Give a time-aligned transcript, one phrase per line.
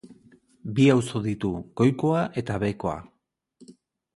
[0.77, 1.51] Bi auzo ditu:
[1.81, 2.97] goikoa eta behekoa.